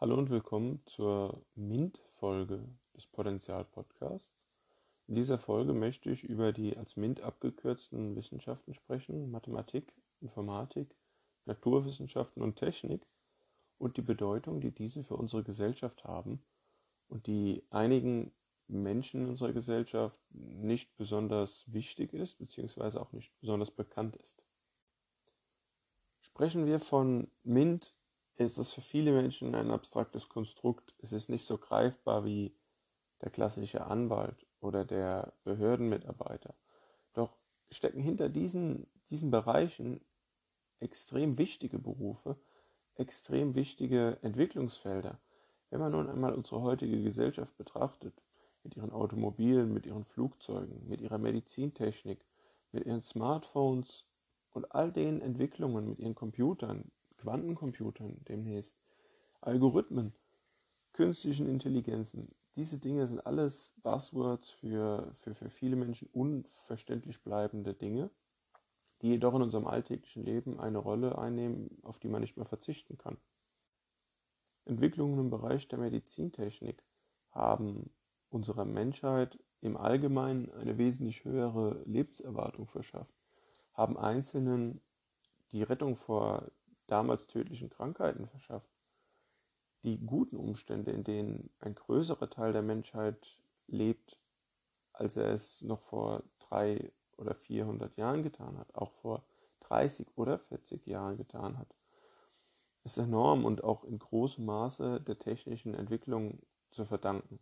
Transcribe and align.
Hallo 0.00 0.16
und 0.16 0.30
willkommen 0.30 0.80
zur 0.86 1.44
MINT-Folge 1.56 2.68
des 2.94 3.08
Potenzial-Podcasts. 3.08 4.46
In 5.08 5.16
dieser 5.16 5.40
Folge 5.40 5.74
möchte 5.74 6.08
ich 6.08 6.22
über 6.22 6.52
die 6.52 6.76
als 6.76 6.96
MINT 6.96 7.20
abgekürzten 7.20 8.14
Wissenschaften 8.14 8.74
sprechen, 8.74 9.32
Mathematik, 9.32 9.92
Informatik, 10.20 10.94
Naturwissenschaften 11.46 12.44
und 12.44 12.54
Technik 12.54 13.08
und 13.78 13.96
die 13.96 14.02
Bedeutung, 14.02 14.60
die 14.60 14.70
diese 14.70 15.02
für 15.02 15.16
unsere 15.16 15.42
Gesellschaft 15.42 16.04
haben 16.04 16.44
und 17.08 17.26
die 17.26 17.64
einigen 17.70 18.30
Menschen 18.68 19.22
in 19.22 19.30
unserer 19.30 19.52
Gesellschaft 19.52 20.20
nicht 20.30 20.96
besonders 20.96 21.64
wichtig 21.72 22.12
ist, 22.12 22.38
beziehungsweise 22.38 23.00
auch 23.00 23.10
nicht 23.10 23.32
besonders 23.40 23.72
bekannt 23.72 24.14
ist. 24.14 24.44
Sprechen 26.20 26.66
wir 26.66 26.78
von 26.78 27.32
MINT, 27.42 27.97
ist 28.44 28.58
es 28.58 28.72
für 28.72 28.80
viele 28.80 29.12
Menschen 29.12 29.54
ein 29.54 29.70
abstraktes 29.70 30.28
Konstrukt. 30.28 30.94
Es 31.02 31.12
ist 31.12 31.28
nicht 31.28 31.44
so 31.44 31.58
greifbar 31.58 32.24
wie 32.24 32.54
der 33.20 33.30
klassische 33.30 33.86
Anwalt 33.86 34.46
oder 34.60 34.84
der 34.84 35.32
Behördenmitarbeiter. 35.44 36.54
Doch 37.14 37.36
stecken 37.70 38.00
hinter 38.00 38.28
diesen, 38.28 38.86
diesen 39.10 39.30
Bereichen 39.30 40.00
extrem 40.78 41.38
wichtige 41.38 41.78
Berufe, 41.78 42.36
extrem 42.94 43.54
wichtige 43.54 44.18
Entwicklungsfelder. 44.22 45.18
Wenn 45.70 45.80
man 45.80 45.92
nun 45.92 46.08
einmal 46.08 46.34
unsere 46.34 46.62
heutige 46.62 47.02
Gesellschaft 47.02 47.56
betrachtet, 47.56 48.22
mit 48.62 48.76
ihren 48.76 48.92
Automobilen, 48.92 49.72
mit 49.72 49.86
ihren 49.86 50.04
Flugzeugen, 50.04 50.86
mit 50.88 51.00
ihrer 51.00 51.18
Medizintechnik, 51.18 52.24
mit 52.72 52.86
ihren 52.86 53.02
Smartphones 53.02 54.04
und 54.50 54.72
all 54.72 54.92
den 54.92 55.20
Entwicklungen 55.20 55.88
mit 55.88 55.98
ihren 55.98 56.14
Computern, 56.14 56.90
Quantencomputern 57.18 58.24
demnächst, 58.28 58.78
Algorithmen, 59.40 60.12
künstlichen 60.92 61.48
Intelligenzen, 61.48 62.34
diese 62.58 62.78
Dinge 62.78 63.06
sind 63.06 63.24
alles 63.24 63.72
Buzzwords 63.84 64.50
für, 64.50 65.12
für, 65.14 65.32
für 65.32 65.48
viele 65.48 65.76
Menschen 65.76 66.08
unverständlich 66.12 67.22
bleibende 67.22 67.72
Dinge, 67.72 68.10
die 69.00 69.10
jedoch 69.10 69.34
in 69.36 69.42
unserem 69.42 69.68
alltäglichen 69.68 70.24
Leben 70.24 70.58
eine 70.58 70.78
Rolle 70.78 71.16
einnehmen, 71.18 71.78
auf 71.82 72.00
die 72.00 72.08
man 72.08 72.20
nicht 72.20 72.36
mehr 72.36 72.46
verzichten 72.46 72.98
kann. 72.98 73.16
Entwicklungen 74.64 75.20
im 75.20 75.30
Bereich 75.30 75.68
der 75.68 75.78
Medizintechnik 75.78 76.82
haben 77.30 77.90
unserer 78.28 78.64
Menschheit 78.64 79.38
im 79.60 79.76
Allgemeinen 79.76 80.50
eine 80.50 80.78
wesentlich 80.78 81.24
höhere 81.24 81.80
Lebenserwartung 81.84 82.66
verschafft, 82.66 83.14
haben 83.72 83.96
Einzelnen 83.96 84.80
die 85.52 85.62
Rettung 85.62 85.94
vor 85.94 86.50
damals 86.88 87.28
tödlichen 87.28 87.70
Krankheiten 87.70 88.26
verschafft. 88.26 88.70
Die 89.84 90.04
guten 90.04 90.36
Umstände, 90.36 90.90
in 90.90 91.04
denen 91.04 91.50
ein 91.60 91.74
größerer 91.74 92.28
Teil 92.28 92.52
der 92.52 92.62
Menschheit 92.62 93.38
lebt, 93.68 94.18
als 94.92 95.16
er 95.16 95.32
es 95.32 95.62
noch 95.62 95.80
vor 95.80 96.24
drei 96.40 96.92
oder 97.16 97.34
400 97.34 97.96
Jahren 97.96 98.24
getan 98.24 98.58
hat, 98.58 98.74
auch 98.74 98.90
vor 98.92 99.24
30 99.60 100.08
oder 100.16 100.38
40 100.38 100.86
Jahren 100.86 101.16
getan 101.16 101.58
hat, 101.58 101.74
ist 102.84 102.98
enorm 102.98 103.44
und 103.44 103.62
auch 103.62 103.84
in 103.84 103.98
großem 103.98 104.44
Maße 104.44 105.00
der 105.00 105.18
technischen 105.18 105.74
Entwicklung 105.74 106.40
zu 106.70 106.84
verdanken. 106.84 107.38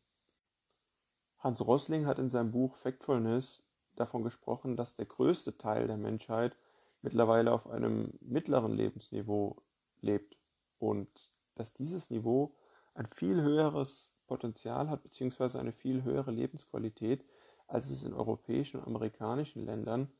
Hans 1.38 1.64
Rosling 1.64 2.06
hat 2.06 2.18
in 2.18 2.30
seinem 2.30 2.50
Buch 2.50 2.74
Factfulness 2.74 3.62
davon 3.94 4.24
gesprochen, 4.24 4.76
dass 4.76 4.96
der 4.96 5.06
größte 5.06 5.56
Teil 5.56 5.86
der 5.86 5.96
Menschheit 5.96 6.56
mittlerweile 7.02 7.52
auf 7.52 7.68
einem 7.68 8.12
mittleren 8.20 8.72
Lebensniveau 8.72 9.62
lebt 10.00 10.36
und 10.78 11.08
dass 11.54 11.72
dieses 11.72 12.10
Niveau 12.10 12.54
ein 12.94 13.06
viel 13.06 13.40
höheres 13.40 14.12
Potenzial 14.26 14.90
hat, 14.90 15.02
beziehungsweise 15.02 15.60
eine 15.60 15.72
viel 15.72 16.02
höhere 16.02 16.30
Lebensqualität, 16.30 17.24
als 17.66 17.90
es 17.90 18.02
in 18.02 18.14
europäischen 18.14 18.80
und 18.80 18.86
amerikanischen 18.86 19.64
Ländern 19.64 20.10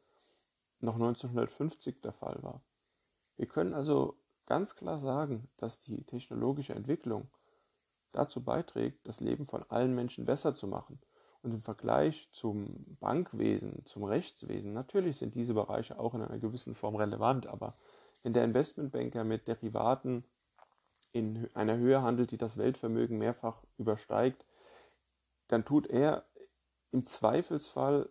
noch 0.81 0.95
1950 0.95 2.01
der 2.01 2.12
Fall 2.12 2.43
war. 2.43 2.62
Wir 3.37 3.47
können 3.47 3.75
also 3.75 4.19
ganz 4.47 4.77
klar 4.77 4.99
sagen, 4.99 5.49
dass 5.56 5.78
die 5.78 6.05
technologische 6.05 6.75
Entwicklung 6.75 7.28
dazu 8.12 8.43
beiträgt, 8.43 9.06
das 9.06 9.21
Leben 9.21 9.47
von 9.47 9.65
allen 9.69 9.95
Menschen 9.95 10.25
besser 10.25 10.55
zu 10.55 10.67
machen 10.67 11.01
und 11.43 11.53
im 11.53 11.63
Vergleich 11.63 12.29
zum 12.33 12.97
Bankwesen, 13.01 13.85
zum 13.85 14.05
Rechtswesen, 14.05 14.73
natürlich 14.73 15.19
sind 15.19 15.35
diese 15.35 15.55
Bereiche 15.55 15.99
auch 15.99 16.15
in 16.15 16.23
einer 16.23 16.39
gewissen 16.39 16.75
Form 16.75 16.97
relevant, 16.97 17.47
aber 17.47 17.75
wenn 18.23 18.33
der 18.33 18.45
Investmentbanker 18.45 19.25
mit 19.25 19.47
Derivaten 19.47 20.25
in 21.13 21.49
einer 21.55 21.77
Höhe 21.77 22.03
handelt, 22.03 22.31
die 22.31 22.39
das 22.39 22.59
Weltvermögen 22.59 23.19
mehrfach 23.19 23.63
übersteigt, 23.79 24.45
dann 25.49 25.65
tut 25.65 25.87
er 25.87 26.25
im 26.93 27.05
Zweifelsfall 27.05 28.09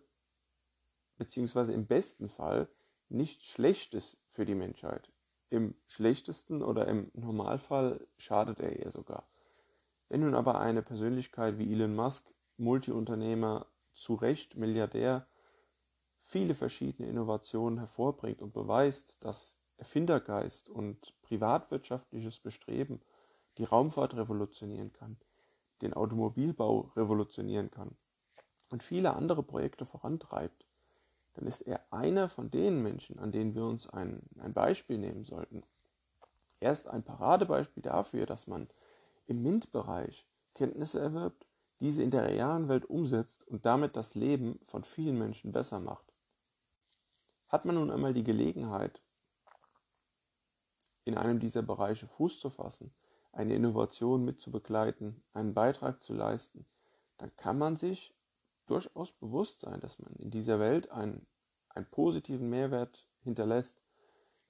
beziehungsweise 1.18 1.72
im 1.72 1.86
besten 1.86 2.28
Fall 2.28 2.68
nichts 3.08 3.44
Schlechtes 3.44 4.16
für 4.28 4.44
die 4.44 4.54
Menschheit. 4.54 5.10
Im 5.50 5.74
schlechtesten 5.86 6.62
oder 6.62 6.88
im 6.88 7.10
Normalfall 7.14 8.06
schadet 8.16 8.60
er 8.60 8.76
ihr 8.76 8.90
sogar. 8.90 9.28
Wenn 10.08 10.20
nun 10.20 10.34
aber 10.34 10.60
eine 10.60 10.82
Persönlichkeit 10.82 11.58
wie 11.58 11.72
Elon 11.72 11.94
Musk 11.94 12.26
Multiunternehmer, 12.58 13.66
zu 13.92 14.14
Recht 14.14 14.56
Milliardär, 14.56 15.26
viele 16.20 16.54
verschiedene 16.54 17.08
Innovationen 17.08 17.78
hervorbringt 17.78 18.42
und 18.42 18.52
beweist, 18.52 19.16
dass 19.24 19.56
Erfindergeist 19.78 20.68
und 20.68 21.14
privatwirtschaftliches 21.22 22.40
Bestreben 22.40 23.00
die 23.58 23.64
Raumfahrt 23.64 24.16
revolutionieren 24.16 24.92
kann, 24.92 25.16
den 25.82 25.94
Automobilbau 25.94 26.92
revolutionieren 26.96 27.70
kann 27.70 27.96
und 28.70 28.82
viele 28.82 29.14
andere 29.14 29.42
Projekte 29.42 29.86
vorantreibt, 29.86 30.66
dann 31.34 31.46
ist 31.46 31.60
er 31.60 31.80
einer 31.92 32.28
von 32.28 32.50
den 32.50 32.82
Menschen, 32.82 33.18
an 33.18 33.30
denen 33.30 33.54
wir 33.54 33.64
uns 33.64 33.88
ein, 33.88 34.22
ein 34.38 34.54
Beispiel 34.54 34.98
nehmen 34.98 35.24
sollten. 35.24 35.62
Er 36.60 36.72
ist 36.72 36.88
ein 36.88 37.02
Paradebeispiel 37.02 37.82
dafür, 37.82 38.24
dass 38.24 38.46
man 38.46 38.68
im 39.26 39.42
MINT-Bereich 39.42 40.26
Kenntnisse 40.54 41.00
erwirbt, 41.00 41.46
diese 41.80 42.02
in 42.02 42.10
der 42.10 42.26
realen 42.26 42.68
Welt 42.68 42.84
umsetzt 42.86 43.46
und 43.48 43.66
damit 43.66 43.96
das 43.96 44.14
Leben 44.14 44.58
von 44.64 44.84
vielen 44.84 45.18
Menschen 45.18 45.52
besser 45.52 45.80
macht. 45.80 46.12
Hat 47.48 47.64
man 47.64 47.76
nun 47.76 47.90
einmal 47.90 48.14
die 48.14 48.24
Gelegenheit, 48.24 49.00
in 51.04 51.16
einem 51.16 51.38
dieser 51.38 51.62
Bereiche 51.62 52.08
Fuß 52.08 52.40
zu 52.40 52.50
fassen, 52.50 52.92
eine 53.32 53.54
Innovation 53.54 54.24
mitzubegleiten, 54.24 55.22
einen 55.32 55.54
Beitrag 55.54 56.00
zu 56.00 56.14
leisten, 56.14 56.66
dann 57.18 57.34
kann 57.36 57.58
man 57.58 57.76
sich 57.76 58.14
durchaus 58.66 59.12
bewusst 59.12 59.60
sein, 59.60 59.80
dass 59.80 59.98
man 59.98 60.12
in 60.16 60.30
dieser 60.30 60.58
Welt 60.58 60.90
einen, 60.90 61.26
einen 61.68 61.86
positiven 61.86 62.50
Mehrwert 62.50 63.06
hinterlässt. 63.22 63.80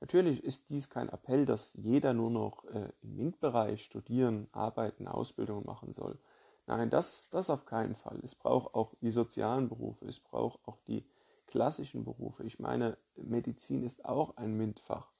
Natürlich 0.01 0.43
ist 0.45 0.71
dies 0.71 0.89
kein 0.89 1.09
Appell, 1.09 1.45
dass 1.45 1.75
jeder 1.75 2.15
nur 2.15 2.31
noch 2.31 2.65
äh, 2.67 2.91
im 3.03 3.17
MINT-Bereich 3.17 3.83
studieren, 3.83 4.49
arbeiten, 4.53 5.09
Ausbildung 5.09 5.65
machen 5.67 5.93
soll. 5.93 6.19
Nein, 6.67 6.91
das, 6.91 7.31
das 7.31 7.49
auf 7.49 7.65
keinen 7.65 7.95
Fall. 7.95 8.19
Es 8.25 8.35
braucht 8.35 8.75
auch 8.75 8.95
die 9.01 9.11
sozialen 9.11 9.69
Berufe, 9.69 10.07
es 10.07 10.19
braucht 10.19 10.59
auch 10.67 10.79
die 10.89 11.05
klassischen 11.47 12.05
Berufe. 12.05 12.43
Ich 12.45 12.59
meine, 12.59 12.99
Medizin 13.15 13.85
ist 13.85 14.05
auch 14.05 14.37
ein 14.37 14.57
MINT-Fach. 14.57 15.13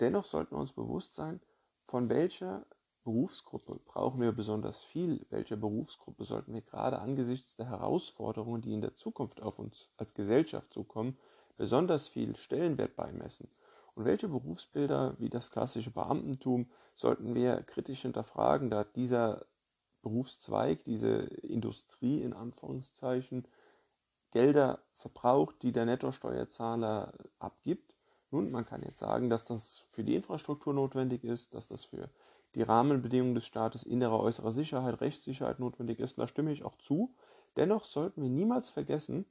Dennoch 0.00 0.24
sollten 0.24 0.56
wir 0.56 0.60
uns 0.60 0.72
bewusst 0.72 1.14
sein, 1.14 1.40
von 1.86 2.08
welcher 2.08 2.66
Berufsgruppe 3.04 3.78
brauchen 3.84 4.20
wir 4.20 4.32
besonders 4.32 4.82
viel, 4.82 5.24
welcher 5.30 5.56
Berufsgruppe 5.56 6.24
sollten 6.24 6.52
wir 6.54 6.62
gerade 6.62 6.98
angesichts 6.98 7.54
der 7.56 7.68
Herausforderungen, 7.68 8.62
die 8.62 8.74
in 8.74 8.80
der 8.80 8.96
Zukunft 8.96 9.40
auf 9.40 9.58
uns 9.58 9.90
als 9.98 10.14
Gesellschaft 10.14 10.72
zukommen, 10.72 11.16
besonders 11.56 12.08
viel 12.08 12.34
Stellenwert 12.34 12.96
beimessen. 12.96 13.48
Und 13.94 14.06
welche 14.06 14.26
Berufsbilder 14.26 15.14
wie 15.18 15.28
das 15.28 15.52
klassische 15.52 15.92
Beamtentum 15.92 16.68
sollten 16.94 17.34
wir 17.34 17.62
kritisch 17.62 18.02
hinterfragen, 18.02 18.70
da 18.70 18.82
dieser 18.82 19.46
Berufszweig, 20.04 20.84
diese 20.84 21.24
Industrie 21.42 22.22
in 22.22 22.32
Anführungszeichen, 22.32 23.48
Gelder 24.30 24.80
verbraucht, 24.94 25.56
die 25.62 25.72
der 25.72 25.86
Nettosteuerzahler 25.86 27.12
abgibt. 27.38 27.94
Nun, 28.30 28.50
man 28.50 28.66
kann 28.66 28.82
jetzt 28.82 28.98
sagen, 28.98 29.30
dass 29.30 29.44
das 29.44 29.82
für 29.90 30.04
die 30.04 30.14
Infrastruktur 30.14 30.74
notwendig 30.74 31.24
ist, 31.24 31.54
dass 31.54 31.68
das 31.68 31.84
für 31.84 32.10
die 32.54 32.62
Rahmenbedingungen 32.62 33.34
des 33.34 33.46
Staates 33.46 33.82
innerer, 33.82 34.20
äußerer 34.20 34.52
Sicherheit, 34.52 35.00
Rechtssicherheit 35.00 35.58
notwendig 35.58 36.00
ist. 36.00 36.18
Da 36.18 36.26
stimme 36.26 36.52
ich 36.52 36.64
auch 36.64 36.76
zu. 36.76 37.14
Dennoch 37.56 37.84
sollten 37.84 38.22
wir 38.22 38.28
niemals 38.28 38.68
vergessen, 38.68 39.24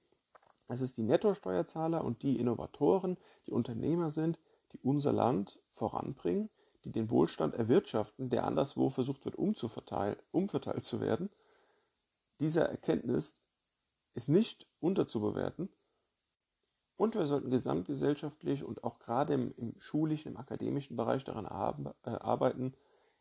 dass 0.68 0.82
es 0.82 0.94
die 0.94 1.04
Nettosteuerzahler 1.04 2.04
und 2.04 2.24
die 2.24 2.40
Innovatoren, 2.40 3.18
die 3.46 3.52
Unternehmer 3.52 4.10
sind, 4.10 4.40
die 4.72 4.80
unser 4.84 5.14
Land 5.14 5.60
voranbringen, 5.70 6.50
die 6.86 6.92
den 6.92 7.10
Wohlstand 7.10 7.56
erwirtschaften, 7.56 8.30
der 8.30 8.46
anderswo 8.46 8.90
versucht 8.90 9.26
wird 9.26 9.36
umverteilt 9.36 10.84
zu 10.84 11.02
werden. 11.02 11.30
Diese 12.40 12.62
Erkenntnis 12.62 13.38
ist 14.14 14.30
nicht 14.30 14.68
unterzubewerten. 14.80 15.70
Und 16.96 17.16
wir 17.16 17.26
sollten 17.26 17.50
gesamtgesellschaftlich 17.50 18.64
und 18.64 18.84
auch 18.84 19.00
gerade 19.00 19.34
im, 19.34 19.54
im 19.58 19.80
schulischen, 19.80 20.34
im 20.34 20.38
akademischen 20.38 20.96
Bereich 20.96 21.24
daran 21.24 21.46
äh, 22.04 22.10
arbeiten, 22.10 22.74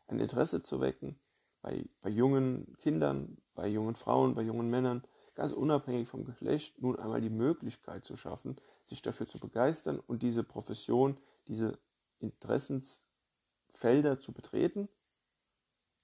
ein 0.07 0.19
Interesse 0.19 0.61
zu 0.61 0.79
wecken 0.79 1.19
bei, 1.63 1.85
bei 2.01 2.09
jungen 2.09 2.75
Kindern, 2.77 3.37
bei 3.55 3.67
jungen 3.67 3.95
Frauen, 3.95 4.35
bei 4.35 4.43
jungen 4.43 4.69
Männern, 4.69 5.01
ganz 5.33 5.53
unabhängig 5.53 6.07
vom 6.07 6.25
Geschlecht, 6.25 6.79
nun 6.79 6.99
einmal 6.99 7.21
die 7.21 7.29
Möglichkeit 7.31 8.05
zu 8.05 8.15
schaffen, 8.15 8.57
sich 8.83 9.01
dafür 9.01 9.25
zu 9.25 9.39
begeistern 9.39 9.99
und 10.05 10.21
diese 10.21 10.43
Profession, 10.43 11.17
diese 11.47 11.79
Interessensfelder 13.73 14.19
zu 14.19 14.31
betreten. 14.31 14.87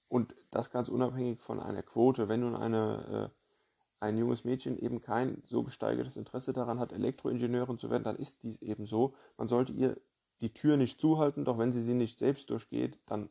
Und 0.08 0.34
das 0.50 0.70
ganz 0.70 0.88
unabhängig 0.88 1.40
von 1.40 1.60
einer 1.60 1.82
Quote. 1.82 2.28
Wenn 2.28 2.40
nun 2.40 2.56
eine, 2.56 3.30
äh, 3.30 4.04
ein 4.04 4.18
junges 4.18 4.44
Mädchen 4.44 4.76
eben 4.78 5.00
kein 5.00 5.42
so 5.46 5.62
gesteigertes 5.62 6.16
Interesse 6.16 6.52
daran 6.52 6.80
hat, 6.80 6.92
Elektroingenieurin 6.92 7.78
zu 7.78 7.90
werden, 7.90 8.04
dann 8.04 8.16
ist 8.16 8.42
dies 8.42 8.60
eben 8.60 8.86
so. 8.86 9.14
Man 9.36 9.48
sollte 9.48 9.72
ihr 9.72 9.96
die 10.40 10.52
Tür 10.52 10.76
nicht 10.76 11.00
zuhalten, 11.00 11.44
doch 11.44 11.58
wenn 11.58 11.72
sie 11.72 11.82
sie 11.82 11.94
nicht 11.94 12.18
selbst 12.18 12.50
durchgeht, 12.50 12.98
dann 13.06 13.28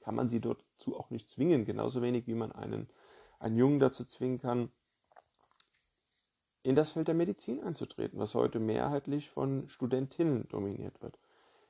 kann 0.00 0.14
man 0.14 0.28
sie 0.28 0.40
dazu 0.40 0.96
auch 0.96 1.10
nicht 1.10 1.28
zwingen. 1.28 1.64
Genauso 1.64 2.00
wenig 2.00 2.26
wie 2.26 2.34
man 2.34 2.52
einen, 2.52 2.88
einen 3.38 3.56
Jungen 3.56 3.80
dazu 3.80 4.04
zwingen 4.04 4.38
kann, 4.38 4.70
in 6.62 6.76
das 6.76 6.92
Feld 6.92 7.08
der 7.08 7.14
Medizin 7.14 7.62
einzutreten, 7.62 8.18
was 8.18 8.34
heute 8.34 8.60
mehrheitlich 8.60 9.28
von 9.28 9.68
Studentinnen 9.68 10.48
dominiert 10.48 11.02
wird. 11.02 11.18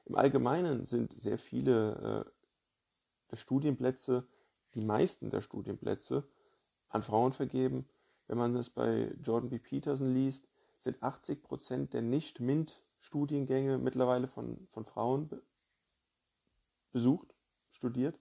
Im 0.06 0.16
Allgemeinen 0.16 0.84
sind 0.84 1.20
sehr 1.20 1.38
viele 1.38 2.26
äh, 2.26 2.30
der 3.30 3.36
Studienplätze, 3.36 4.26
die 4.74 4.82
meisten 4.82 5.30
der 5.30 5.40
Studienplätze, 5.40 6.24
an 6.88 7.02
Frauen 7.02 7.32
vergeben. 7.32 7.88
Wenn 8.26 8.38
man 8.38 8.54
es 8.56 8.70
bei 8.70 9.12
Jordan 9.22 9.50
B. 9.50 9.58
Peterson 9.58 10.12
liest, 10.12 10.46
sind 10.78 11.02
80 11.02 11.42
Prozent 11.42 11.94
der 11.94 12.02
Nicht-MINT-Studiengänge 12.02 13.78
mittlerweile 13.78 14.28
von, 14.28 14.66
von 14.70 14.84
Frauen 14.84 15.28
be 15.28 15.42
besucht, 16.92 17.34
studiert. 17.70 18.20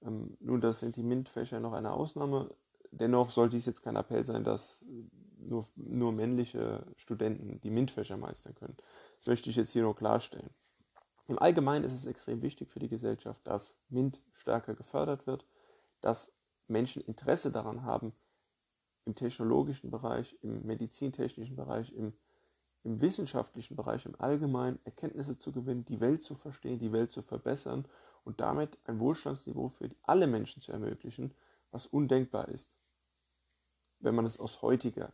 Ähm, 0.00 0.36
nun, 0.38 0.60
das 0.60 0.78
sind 0.78 0.94
die 0.94 1.02
MINT-Fächer 1.02 1.58
noch 1.58 1.72
eine 1.72 1.92
Ausnahme. 1.92 2.54
Dennoch 2.92 3.30
soll 3.30 3.48
dies 3.48 3.66
jetzt 3.66 3.82
kein 3.82 3.96
Appell 3.96 4.24
sein, 4.24 4.44
dass 4.44 4.84
nur, 5.38 5.66
nur 5.74 6.12
männliche 6.12 6.86
Studenten 6.96 7.60
die 7.60 7.70
MINT-Fächer 7.70 8.16
meistern 8.16 8.54
können. 8.54 8.76
Das 9.18 9.26
möchte 9.26 9.50
ich 9.50 9.56
jetzt 9.56 9.72
hier 9.72 9.82
nur 9.82 9.96
klarstellen. 9.96 10.50
Im 11.28 11.38
Allgemeinen 11.38 11.84
ist 11.84 11.92
es 11.92 12.06
extrem 12.06 12.42
wichtig 12.42 12.70
für 12.70 12.78
die 12.78 12.88
Gesellschaft, 12.88 13.40
dass 13.46 13.76
MINT 13.88 14.20
stärker 14.32 14.74
gefördert 14.74 15.26
wird, 15.26 15.44
dass 16.00 16.32
Menschen 16.68 17.02
Interesse 17.02 17.50
daran 17.50 17.82
haben, 17.82 18.12
im 19.04 19.14
technologischen 19.14 19.90
Bereich, 19.90 20.36
im 20.42 20.66
medizintechnischen 20.66 21.56
Bereich, 21.56 21.92
im, 21.92 22.12
im 22.82 23.00
wissenschaftlichen 23.00 23.76
Bereich 23.76 24.04
im 24.06 24.20
Allgemeinen 24.20 24.78
Erkenntnisse 24.84 25.38
zu 25.38 25.52
gewinnen, 25.52 25.84
die 25.84 26.00
Welt 26.00 26.22
zu 26.22 26.34
verstehen, 26.34 26.78
die 26.78 26.92
Welt 26.92 27.12
zu 27.12 27.22
verbessern 27.22 27.86
und 28.24 28.40
damit 28.40 28.78
ein 28.84 28.98
Wohlstandsniveau 28.98 29.68
für 29.68 29.90
alle 30.02 30.26
Menschen 30.26 30.60
zu 30.60 30.72
ermöglichen, 30.72 31.34
was 31.70 31.86
undenkbar 31.86 32.48
ist, 32.48 32.76
wenn 34.00 34.14
man 34.14 34.26
es 34.26 34.38
aus 34.38 34.62
heutiger 34.62 35.12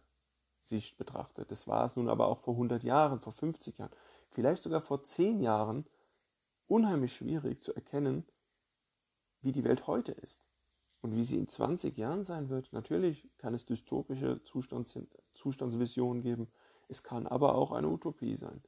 Sicht 0.60 0.96
betrachtet. 0.96 1.50
Das 1.50 1.66
war 1.68 1.84
es 1.84 1.96
nun 1.96 2.08
aber 2.08 2.28
auch 2.28 2.38
vor 2.38 2.54
100 2.54 2.82
Jahren, 2.82 3.20
vor 3.20 3.32
50 3.32 3.78
Jahren, 3.78 3.92
vielleicht 4.30 4.62
sogar 4.62 4.80
vor 4.80 5.02
10 5.02 5.40
Jahren 5.40 5.86
unheimlich 6.72 7.14
schwierig 7.14 7.60
zu 7.60 7.74
erkennen, 7.74 8.24
wie 9.42 9.52
die 9.52 9.62
Welt 9.62 9.86
heute 9.86 10.12
ist 10.12 10.42
und 11.02 11.14
wie 11.14 11.22
sie 11.22 11.36
in 11.36 11.46
20 11.46 11.98
Jahren 11.98 12.24
sein 12.24 12.48
wird. 12.48 12.72
Natürlich 12.72 13.28
kann 13.36 13.52
es 13.52 13.66
dystopische 13.66 14.42
Zustands 14.44 14.98
Zustandsvisionen 15.34 16.22
geben, 16.22 16.50
es 16.88 17.02
kann 17.02 17.26
aber 17.26 17.56
auch 17.56 17.72
eine 17.72 17.88
Utopie 17.88 18.36
sein. 18.36 18.62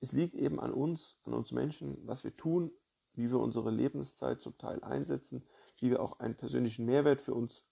Es 0.00 0.12
liegt 0.12 0.34
eben 0.34 0.58
an 0.60 0.72
uns, 0.72 1.18
an 1.24 1.34
uns 1.34 1.52
Menschen, 1.52 1.98
was 2.06 2.24
wir 2.24 2.34
tun, 2.36 2.70
wie 3.12 3.30
wir 3.30 3.38
unsere 3.38 3.70
Lebenszeit 3.70 4.40
zum 4.40 4.56
Teil 4.56 4.82
einsetzen, 4.82 5.42
wie 5.78 5.90
wir 5.90 6.00
auch 6.00 6.18
einen 6.20 6.36
persönlichen 6.36 6.86
Mehrwert 6.86 7.20
für 7.20 7.34
uns 7.34 7.66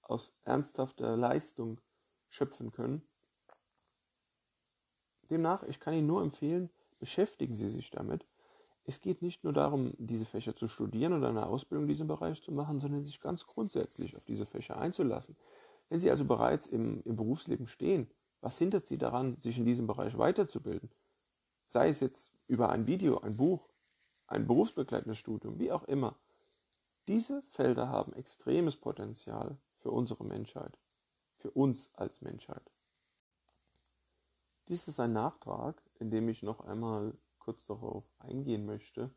aus 0.00 0.34
ernsthafter 0.44 1.16
Leistung 1.16 1.80
schöpfen 2.28 2.72
können. 2.72 3.02
Demnach, 5.30 5.62
ich 5.64 5.80
kann 5.80 5.94
Ihnen 5.94 6.06
nur 6.06 6.22
empfehlen, 6.22 6.70
beschäftigen 6.98 7.54
Sie 7.54 7.68
sich 7.68 7.90
damit. 7.90 8.26
Es 8.84 9.00
geht 9.00 9.22
nicht 9.22 9.44
nur 9.44 9.52
darum, 9.52 9.94
diese 9.98 10.26
Fächer 10.26 10.54
zu 10.54 10.68
studieren 10.68 11.14
oder 11.14 11.28
eine 11.28 11.46
Ausbildung 11.46 11.84
in 11.84 11.88
diesem 11.88 12.06
Bereich 12.06 12.42
zu 12.42 12.52
machen, 12.52 12.80
sondern 12.80 13.02
sich 13.02 13.20
ganz 13.20 13.46
grundsätzlich 13.46 14.16
auf 14.16 14.24
diese 14.24 14.46
Fächer 14.46 14.78
einzulassen. 14.78 15.36
Wenn 15.88 16.00
Sie 16.00 16.10
also 16.10 16.24
bereits 16.24 16.66
im, 16.66 17.02
im 17.04 17.16
Berufsleben 17.16 17.66
stehen, 17.66 18.10
was 18.40 18.58
hindert 18.58 18.86
Sie 18.86 18.98
daran, 18.98 19.40
sich 19.40 19.58
in 19.58 19.64
diesem 19.64 19.86
Bereich 19.86 20.18
weiterzubilden? 20.18 20.90
Sei 21.64 21.88
es 21.88 22.00
jetzt 22.00 22.32
über 22.46 22.68
ein 22.68 22.86
Video, 22.86 23.20
ein 23.20 23.36
Buch, 23.36 23.68
ein 24.26 24.46
berufsbegleitendes 24.46 25.18
Studium, 25.18 25.58
wie 25.58 25.72
auch 25.72 25.84
immer. 25.84 26.16
Diese 27.08 27.42
Felder 27.42 27.88
haben 27.88 28.12
extremes 28.12 28.76
Potenzial 28.76 29.56
für 29.78 29.90
unsere 29.90 30.24
Menschheit 30.24 30.78
für 31.44 31.50
uns 31.50 31.90
als 31.94 32.22
Menschheit. 32.22 32.70
Dies 34.68 34.88
ist 34.88 34.98
ein 34.98 35.12
Nachtrag, 35.12 35.82
in 35.98 36.10
dem 36.10 36.26
ich 36.30 36.42
noch 36.42 36.60
einmal 36.60 37.12
kurz 37.44 37.66
darauf 37.66 38.04
eingehen 38.18 38.64
möchte, 38.64 39.10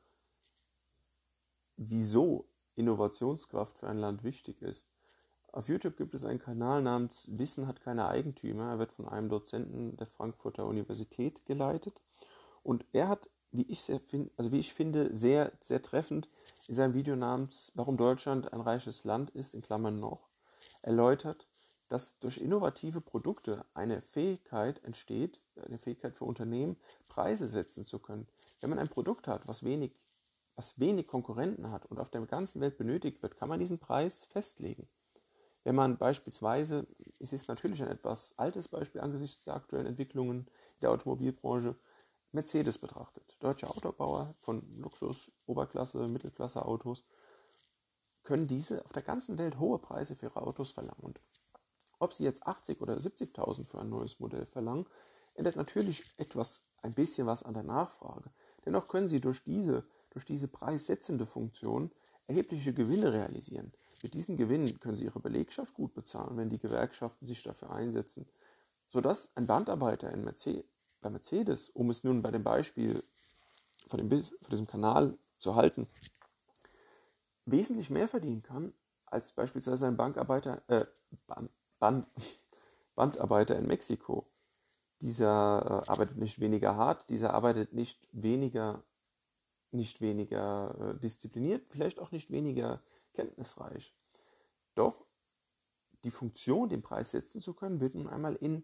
wieso 1.78 2.50
Innovationskraft 2.76 3.80
für 3.80 3.88
ein 3.88 3.98
Land 3.98 4.24
wichtig 4.24 4.62
ist. 4.62 4.88
Auf 5.52 5.70
YouTube 5.70 5.98
gibt 5.98 6.14
es 6.14 6.24
einen 6.24 6.40
Kanal 6.40 6.82
namens 6.82 7.28
Wissen 7.32 7.68
hat 7.68 7.82
keine 7.82 8.08
Eigentümer. 8.08 8.72
Er 8.72 8.80
wird 8.80 8.92
von 8.92 9.08
einem 9.08 9.30
Dozenten 9.30 9.98
der 9.98 10.06
Frankfurter 10.06 10.66
Universität 10.66 11.46
geleitet. 11.46 12.00
Und 12.64 12.86
er 12.92 13.08
hat, 13.08 13.30
wie 13.52 13.64
ich, 13.64 13.82
sehr 13.82 14.00
find, 14.00 14.32
also 14.38 14.52
wie 14.52 14.60
ich 14.60 14.74
finde, 14.74 15.14
sehr, 15.16 15.54
sehr 15.60 15.82
treffend 15.82 16.30
in 16.68 16.76
seinem 16.76 16.94
Video 16.94 17.16
namens 17.16 17.72
Warum 17.76 17.98
Deutschland 17.98 18.52
ein 18.52 18.62
reiches 18.62 19.04
Land 19.06 19.32
ist, 19.32 19.56
in 19.56 19.62
Klammern 19.62 20.00
noch, 20.00 20.28
erläutert, 20.82 21.47
dass 21.90 22.20
durch 22.20 22.38
innovative 22.38 23.02
Produkte 23.02 23.66
eine 23.74 24.02
Fähigkeit 24.02 24.84
entsteht, 24.84 25.42
eine 25.56 25.78
Fähigkeit 25.78 26.16
für 26.16 26.26
Unternehmen, 26.26 26.78
Preise 27.08 27.48
setzen 27.48 27.86
zu 27.86 28.00
können. 28.00 28.28
Wenn 28.60 28.70
man 28.70 28.80
ein 28.80 28.90
Produkt 28.90 29.28
hat, 29.28 29.48
was 29.48 29.64
wenig, 29.64 29.94
was 30.56 30.80
wenig 30.80 31.08
Konkurrenten 31.08 31.72
hat 31.72 31.86
und 31.86 32.00
auf 32.00 32.10
der 32.10 32.22
ganzen 32.26 32.62
Welt 32.62 32.78
benötigt 32.78 33.22
wird, 33.22 33.38
kann 33.38 33.50
man 33.50 33.60
diesen 33.60 33.80
Preis 33.80 34.26
festlegen. 34.26 34.88
Wenn 35.64 35.76
man 35.76 35.98
beispielsweise, 35.98 36.88
es 37.20 37.34
ist 37.34 37.48
natürlich 37.50 37.82
ein 37.82 37.90
etwas 37.90 38.38
altes 38.38 38.68
Beispiel 38.68 39.02
angesichts 39.02 39.44
der 39.44 39.56
aktuellen 39.56 39.86
Entwicklungen 39.86 40.48
der 40.82 40.92
Automobilbranche, 40.92 41.76
Mercedes 42.32 42.78
betrachtet. 42.78 43.36
Deutsche 43.40 43.70
Autobauer 43.70 44.36
von 44.40 44.62
Luxus, 44.78 45.32
Oberklasse, 45.46 46.08
Mittelklasse 46.08 46.66
Autos 46.66 47.06
können 48.24 48.48
diese 48.48 48.84
auf 48.84 48.92
der 48.92 49.04
ganzen 49.04 49.38
Welt 49.38 49.60
hohe 49.60 49.80
Preise 49.80 50.16
für 50.16 50.28
ihre 50.28 50.42
Autos 50.42 50.72
verlangen. 50.72 51.02
Und 51.02 51.20
ob 52.00 52.14
sie 52.14 52.24
jetzt 52.24 52.46
80 52.46 52.82
oder 52.82 52.96
70.000 52.98 53.66
für 53.66 53.80
ein 53.80 53.90
neues 53.90 54.20
Modell 54.20 54.46
verlangen, 54.46 54.86
ändert 55.36 55.56
natürlich 55.56 56.04
etwas, 56.18 56.64
ein 56.82 56.94
bisschen 56.94 57.28
was 57.28 57.44
an 57.44 57.54
der 57.54 57.64
Nachfrage. 57.64 58.32
Dennoch 58.66 58.88
können 58.88 59.08
sie 59.08 59.20
durch 59.22 59.44
diese, 59.44 59.84
durch 60.12 60.26
diese 60.26 60.48
preissetzende 60.48 61.26
Funktion 61.26 61.92
erhebliche 62.28 62.74
Gewinne 62.74 63.14
realisieren. 63.14 63.74
Mit 64.04 64.14
diesen 64.14 64.38
Gewinnen 64.38 64.80
können 64.80 64.96
sie 64.96 65.06
ihre 65.06 65.20
Belegschaft 65.20 65.74
gut 65.74 65.94
bezahlen, 65.94 66.38
wenn 66.38 66.50
die 66.50 66.60
Gewerkschaften 66.60 67.26
sich 67.26 67.42
dafür 67.44 67.72
einsetzen, 67.72 68.28
sodass 68.90 69.32
ein 69.36 69.48
Bandarbeiter 69.48 70.12
in 70.12 70.24
Mercedes, 70.24 70.66
bei 71.02 71.10
Mercedes, 71.10 71.70
um 71.70 71.90
es 71.90 72.04
nun 72.04 72.22
bei 72.22 72.32
dem 72.32 72.44
Beispiel 72.44 73.04
von, 73.88 73.98
dem, 73.98 74.10
von 74.10 74.50
diesem 74.50 74.68
Kanal 74.68 75.18
zu 75.38 75.56
halten, 75.56 75.88
wesentlich 77.46 77.90
mehr 77.90 78.08
verdienen 78.08 78.44
kann 78.44 78.74
als 79.06 79.32
beispielsweise 79.32 79.88
ein 79.88 79.98
Bankarbeiter, 79.98 80.62
äh, 80.68 80.86
Band, 81.80 82.08
Bandarbeiter 82.96 83.56
in 83.58 83.68
Mexiko. 83.68 84.28
Dieser 85.02 85.84
äh, 85.86 85.90
arbeitet 85.90 86.18
nicht 86.18 86.40
weniger 86.40 86.76
hart, 86.76 87.10
dieser 87.10 87.34
arbeitet 87.34 87.74
nicht 87.74 88.08
weniger, 88.12 88.84
nicht 89.72 90.02
weniger 90.02 90.76
äh, 90.96 91.00
diszipliniert, 91.00 91.68
vielleicht 91.70 92.00
auch 92.00 92.12
nicht 92.12 92.32
weniger 92.32 92.82
kenntnisreich. 93.14 93.96
Doch 94.74 95.06
die 96.04 96.12
Funktion, 96.12 96.70
den 96.70 96.82
Preis 96.82 97.12
setzen 97.12 97.42
zu 97.42 97.54
können, 97.54 97.80
wird 97.80 97.96
nun 97.96 98.08
einmal 98.08 98.36
in 98.36 98.64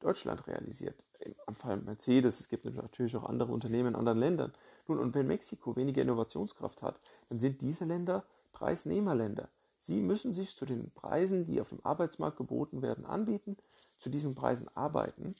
Deutschland 0.00 0.46
realisiert. 0.46 1.02
Im 1.46 1.54
Fall 1.54 1.76
Mercedes, 1.76 2.40
es 2.40 2.48
gibt 2.48 2.64
natürlich 2.64 3.14
auch 3.16 3.24
andere 3.24 3.52
Unternehmen 3.52 3.88
in 3.88 3.94
anderen 3.94 4.18
Ländern. 4.18 4.52
Nun, 4.86 4.98
und 4.98 5.14
wenn 5.14 5.26
Mexiko 5.26 5.76
weniger 5.76 6.00
Innovationskraft 6.00 6.82
hat, 6.82 7.00
dann 7.28 7.38
sind 7.38 7.60
diese 7.60 7.84
Länder 7.84 8.24
Preisnehmerländer. 8.52 9.50
Sie 9.80 10.02
müssen 10.02 10.32
sich 10.34 10.54
zu 10.56 10.66
den 10.66 10.92
Preisen, 10.92 11.46
die 11.46 11.60
auf 11.60 11.70
dem 11.70 11.84
Arbeitsmarkt 11.84 12.36
geboten 12.36 12.82
werden, 12.82 13.06
anbieten, 13.06 13.56
zu 13.98 14.10
diesen 14.10 14.34
Preisen 14.34 14.68
arbeiten. 14.76 15.34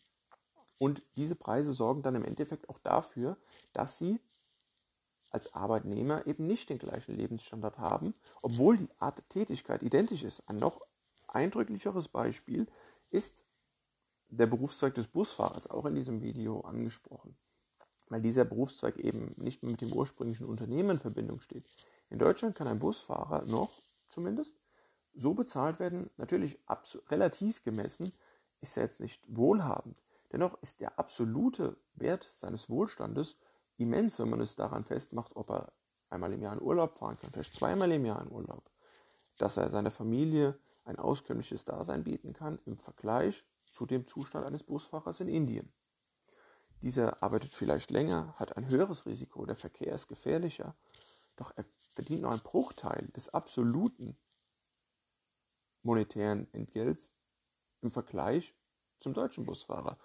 Und 0.79 1.03
diese 1.17 1.37
Preise 1.37 1.73
sorgen 1.73 2.03
dann 2.03 2.15
im 2.15 2.25
Endeffekt 2.25 2.69
auch 2.71 2.79
dafür, 2.79 3.37
dass 3.75 3.99
sie 3.99 4.19
als 5.31 5.53
Arbeitnehmer 5.55 6.27
eben 6.27 6.47
nicht 6.47 6.71
den 6.71 6.79
gleichen 6.79 7.15
Lebensstandard 7.15 7.79
haben, 7.79 8.15
obwohl 8.41 8.79
die 8.79 8.89
Art 8.99 9.19
der 9.19 9.29
Tätigkeit 9.29 9.83
identisch 9.83 10.25
ist. 10.25 10.49
Ein 10.49 10.57
noch 10.57 10.81
eindrücklicheres 11.29 12.09
Beispiel 12.09 12.67
ist 13.11 13.45
der 14.31 14.47
Berufszweig 14.47 14.95
des 14.95 15.09
Busfahrers, 15.09 15.69
auch 15.69 15.85
in 15.85 15.95
diesem 15.95 16.23
Video 16.23 16.61
angesprochen, 16.63 17.37
weil 18.09 18.23
dieser 18.23 18.47
Berufszweig 18.47 18.97
eben 18.97 19.35
nicht 19.37 19.63
mehr 19.63 19.73
mit 19.73 19.83
dem 19.83 19.93
ursprünglichen 19.93 20.47
Unternehmen 20.47 20.91
in 20.91 21.01
Verbindung 21.01 21.41
steht. 21.41 21.69
In 22.09 22.19
Deutschland 22.19 22.57
kann 22.57 22.69
ein 22.69 22.79
Busfahrer 22.79 23.45
noch 23.45 23.83
zumindest 24.11 24.57
so 25.13 25.35
bezahlt 25.35 25.81
werden, 25.81 26.11
natürlich 26.17 26.59
relativ 27.09 27.63
gemessen, 27.63 28.13
ist 28.61 28.77
er 28.77 28.85
jetzt 28.85 29.01
nicht 29.01 29.25
wohlhabend. 29.29 30.01
Dennoch 30.33 30.61
ist 30.63 30.81
der 30.81 30.99
absolute 30.99 31.77
Wert 31.95 32.25
seines 32.25 32.71
Wohlstandes 32.71 33.37
immens, 33.77 34.19
wenn 34.19 34.31
man 34.31 34.41
es 34.41 34.55
daran 34.57 34.85
festmacht, 34.85 35.35
ob 35.35 35.51
er 35.51 35.73
einmal 36.09 36.33
im 36.33 36.43
Jahr 36.43 36.53
in 36.53 36.63
Urlaub 36.63 36.97
fahren 36.97 37.19
kann, 37.19 37.33
vielleicht 37.33 37.55
zweimal 37.55 37.91
im 37.93 38.05
Jahr 38.05 38.23
in 38.23 38.31
Urlaub, 38.31 38.71
dass 39.39 39.57
er 39.57 39.71
seiner 39.71 39.91
Familie 39.91 40.59
ein 40.85 40.99
auskömmliches 40.99 41.65
Dasein 41.65 42.05
bieten 42.05 42.33
kann 42.33 42.59
im 42.67 42.77
Vergleich 42.77 43.45
zu 43.71 43.87
dem 43.87 44.07
Zustand 44.07 44.45
eines 44.45 44.65
Busfahrers 44.65 45.21
in 45.21 45.29
Indien. 45.29 45.73
Dieser 46.83 47.23
arbeitet 47.23 47.55
vielleicht 47.55 47.91
länger, 47.91 48.35
hat 48.39 48.57
ein 48.57 48.69
höheres 48.69 49.07
Risiko, 49.07 49.45
der 49.45 49.57
Verkehr 49.57 49.95
ist 49.95 50.09
gefährlicher, 50.09 50.75
doch 51.37 51.53
er 51.57 51.65
verdient 52.01 52.23
nur 52.23 52.31
einen 52.31 52.41
Bruchteil 52.41 53.09
des 53.15 53.29
absoluten 53.29 54.17
monetären 55.83 56.47
Entgelts 56.55 57.13
im 57.83 57.91
Vergleich 57.91 58.55
zum 59.01 59.13
deutschen 59.13 59.45
Busfahrer. 59.45 59.99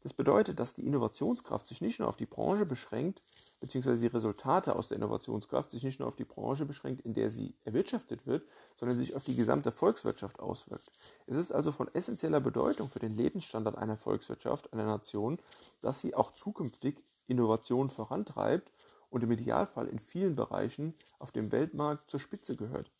Das 0.00 0.14
bedeutet, 0.14 0.58
dass 0.58 0.72
die 0.72 0.86
Innovationskraft 0.86 1.68
sich 1.68 1.82
nicht 1.82 1.98
nur 1.98 2.08
auf 2.08 2.16
die 2.16 2.24
Branche 2.24 2.64
beschränkt, 2.64 3.22
beziehungsweise 3.60 4.00
die 4.00 4.06
Resultate 4.06 4.74
aus 4.74 4.88
der 4.88 4.96
Innovationskraft 4.96 5.70
sich 5.70 5.82
nicht 5.82 6.00
nur 6.00 6.08
auf 6.08 6.16
die 6.16 6.24
Branche 6.24 6.64
beschränkt, 6.64 7.04
in 7.04 7.12
der 7.12 7.28
sie 7.28 7.54
erwirtschaftet 7.64 8.26
wird, 8.26 8.48
sondern 8.76 8.96
sich 8.96 9.14
auf 9.14 9.22
die 9.22 9.36
gesamte 9.36 9.70
Volkswirtschaft 9.70 10.40
auswirkt. 10.40 10.90
Es 11.26 11.36
ist 11.36 11.52
also 11.52 11.72
von 11.72 11.94
essentieller 11.94 12.40
Bedeutung 12.40 12.88
für 12.88 13.00
den 13.00 13.18
Lebensstandard 13.18 13.76
einer 13.76 13.98
Volkswirtschaft, 13.98 14.72
einer 14.72 14.86
Nation, 14.86 15.38
dass 15.82 16.00
sie 16.00 16.14
auch 16.14 16.32
zukünftig 16.32 17.04
Innovation 17.26 17.90
vorantreibt 17.90 18.70
und 19.12 19.22
im 19.22 19.30
Idealfall 19.30 19.88
in 19.88 19.98
vielen 19.98 20.34
Bereichen 20.34 20.94
auf 21.18 21.30
dem 21.30 21.52
Weltmarkt 21.52 22.08
zur 22.08 22.18
Spitze 22.18 22.56
gehört. 22.56 22.90